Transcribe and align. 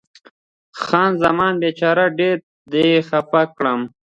خان 0.81 1.11
زمان: 1.23 1.53
بیچاره، 1.61 2.05
ډېر 2.19 2.37
دې 2.71 2.87
خفه 3.07 3.41
کړم. 3.55 3.81